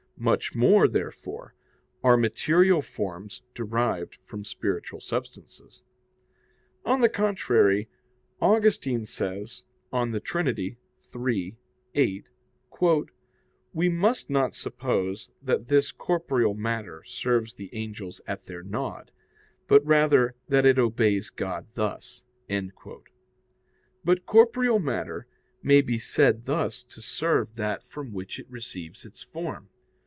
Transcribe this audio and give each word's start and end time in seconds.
Much 0.23 0.53
more, 0.53 0.87
therefore, 0.87 1.55
are 2.03 2.15
material 2.15 2.79
forms 2.83 3.41
derived 3.55 4.19
from 4.23 4.45
spiritual 4.45 4.99
substances. 5.01 5.81
On 6.85 7.01
the 7.01 7.09
contrary, 7.09 7.89
Augustine 8.39 9.03
says 9.07 9.63
(De 9.91 10.19
Trin. 10.19 10.47
iii, 10.77 11.57
8): 11.95 12.23
"We 13.73 13.89
must 13.89 14.29
not 14.29 14.53
suppose 14.53 15.31
that 15.41 15.69
this 15.69 15.91
corporeal 15.91 16.53
matter 16.53 17.03
serves 17.03 17.55
the 17.55 17.71
angels 17.73 18.21
at 18.27 18.45
their 18.45 18.61
nod, 18.61 19.09
but 19.67 19.83
rather 19.83 20.35
that 20.47 20.67
it 20.67 20.77
obeys 20.77 21.31
God 21.31 21.65
thus." 21.73 22.25
But 24.03 24.27
corporeal 24.27 24.77
matter 24.77 25.25
may 25.63 25.81
be 25.81 25.97
said 25.97 26.45
thus 26.45 26.83
to 26.83 27.01
serve 27.01 27.55
that 27.55 27.83
from 27.83 28.13
which 28.13 28.37
it 28.37 28.45
receives 28.51 29.03
its 29.03 29.23
form. 29.23 29.69